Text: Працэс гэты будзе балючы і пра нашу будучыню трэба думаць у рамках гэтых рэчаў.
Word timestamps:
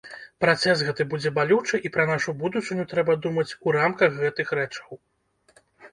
Працэс 0.43 0.79
гэты 0.87 1.05
будзе 1.11 1.31
балючы 1.35 1.81
і 1.89 1.91
пра 1.97 2.05
нашу 2.11 2.35
будучыню 2.41 2.83
трэба 2.95 3.19
думаць 3.27 3.49
у 3.67 3.77
рамках 3.79 4.11
гэтых 4.23 4.47
рэчаў. 4.61 4.91